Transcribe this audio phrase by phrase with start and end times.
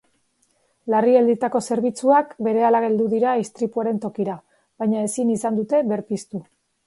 [0.93, 4.37] Larrialdietako zerbitzuak berehala heldu dira istripuaren tokira,
[4.85, 6.43] baina ezin izan dute berpiztu.